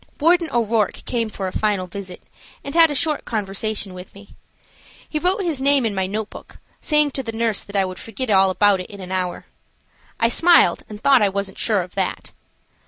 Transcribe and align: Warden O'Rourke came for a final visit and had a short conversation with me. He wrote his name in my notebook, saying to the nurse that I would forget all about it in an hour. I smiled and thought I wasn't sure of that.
Warden 0.19 0.49
O'Rourke 0.51 1.05
came 1.05 1.29
for 1.29 1.45
a 1.45 1.51
final 1.51 1.85
visit 1.85 2.23
and 2.63 2.73
had 2.73 2.89
a 2.89 2.95
short 2.95 3.23
conversation 3.23 3.93
with 3.93 4.15
me. 4.15 4.29
He 5.07 5.19
wrote 5.19 5.43
his 5.43 5.61
name 5.61 5.85
in 5.85 5.93
my 5.93 6.07
notebook, 6.07 6.57
saying 6.79 7.11
to 7.11 7.21
the 7.21 7.31
nurse 7.31 7.63
that 7.63 7.75
I 7.75 7.85
would 7.85 7.99
forget 7.99 8.31
all 8.31 8.49
about 8.49 8.79
it 8.79 8.89
in 8.89 8.99
an 8.99 9.11
hour. 9.11 9.45
I 10.19 10.27
smiled 10.27 10.81
and 10.89 10.99
thought 10.99 11.21
I 11.21 11.29
wasn't 11.29 11.59
sure 11.59 11.83
of 11.83 11.93
that. 11.93 12.31